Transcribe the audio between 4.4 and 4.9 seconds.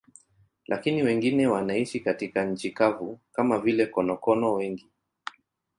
wengi.